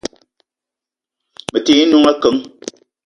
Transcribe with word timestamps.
Me 1.51 1.59
te 1.65 1.71
ye 1.77 1.83
n'noung 1.85 2.09
akeng. 2.11 2.39